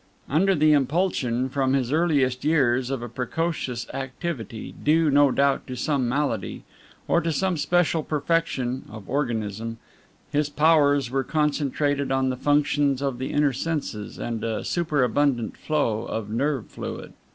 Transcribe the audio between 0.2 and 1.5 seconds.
Under the impulsion,